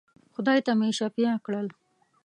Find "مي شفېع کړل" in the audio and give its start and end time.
0.79-1.67